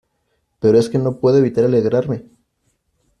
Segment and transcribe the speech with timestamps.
[0.59, 2.25] pero es que no puedo evitar alegrarme.